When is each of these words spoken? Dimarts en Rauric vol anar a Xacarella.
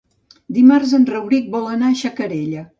Dimarts 0.57 0.95
en 0.99 1.05
Rauric 1.11 1.53
vol 1.59 1.71
anar 1.77 1.93
a 1.95 2.01
Xacarella. 2.05 2.69